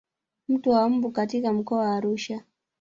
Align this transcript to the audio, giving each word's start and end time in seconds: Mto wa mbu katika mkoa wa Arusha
Mto 0.47 0.69
wa 0.71 0.89
mbu 0.89 1.11
katika 1.11 1.53
mkoa 1.53 1.79
wa 1.79 1.95
Arusha 1.95 2.43